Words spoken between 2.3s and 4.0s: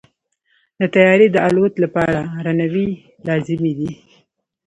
رنوی لازمي دی.